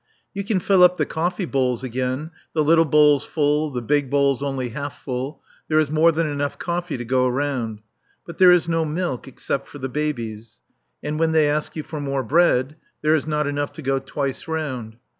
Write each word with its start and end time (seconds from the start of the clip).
You 0.33 0.43
can 0.43 0.59
fill 0.59 0.81
up 0.81 0.97
the 0.97 1.05
coffee 1.05 1.45
bowls 1.45 1.83
again 1.83 2.31
the 2.53 2.63
little 2.63 2.85
bowls 2.85 3.23
full, 3.23 3.69
the 3.69 3.83
big 3.83 4.09
bowls 4.09 4.41
only 4.41 4.69
half 4.69 4.99
full; 4.99 5.43
there 5.67 5.77
is 5.77 5.91
more 5.91 6.11
than 6.11 6.25
enough 6.25 6.57
coffee 6.57 6.97
to 6.97 7.05
go 7.05 7.27
round. 7.29 7.81
But 8.25 8.39
there 8.39 8.51
is 8.51 8.67
no 8.67 8.83
milk 8.83 9.27
except 9.27 9.67
for 9.67 9.77
the 9.77 9.89
babies. 9.89 10.59
And 11.03 11.19
when 11.19 11.33
they 11.33 11.47
ask 11.47 11.75
you 11.75 11.83
for 11.83 11.99
more 11.99 12.23
bread 12.23 12.77
there 13.03 13.13
is 13.13 13.27
not 13.27 13.45
enough 13.45 13.73
to 13.73 13.83
go 13.83 13.99
twice 13.99 14.47
round. 14.47 14.97